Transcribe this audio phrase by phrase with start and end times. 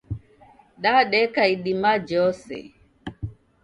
[0.83, 2.57] Dadeka idima jhose.